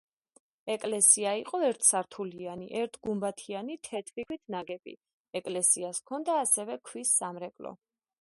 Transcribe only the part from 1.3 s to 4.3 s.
იყო ერთსართულიანი, ერთგუმბათიანი თეთრი